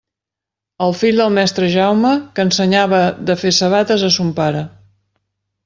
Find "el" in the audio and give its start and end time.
0.85-0.95